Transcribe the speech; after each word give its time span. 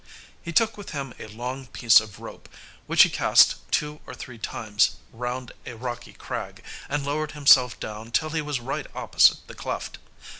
He 0.41 0.51
took 0.51 0.77
with 0.77 0.93
him 0.97 1.13
a 1.19 1.27
long 1.27 1.67
piece 1.67 1.99
of 1.99 2.19
rope, 2.19 2.49
which 2.87 3.03
he 3.03 3.09
cast 3.11 3.59
two 3.71 3.99
or 4.07 4.15
three 4.15 4.39
times 4.39 4.95
round 5.13 5.51
a 5.63 5.75
rocky 5.75 6.13
crag, 6.13 6.63
and 6.89 7.05
lowered 7.05 7.33
himself 7.33 7.79
down 7.79 8.09
till 8.09 8.31
he 8.31 8.41
was 8.41 8.59
right 8.59 8.87
opposite 8.95 9.45
the 9.45 9.53
cleft. 9.53 9.99